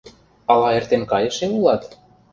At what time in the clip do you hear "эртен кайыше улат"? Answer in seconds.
0.77-1.83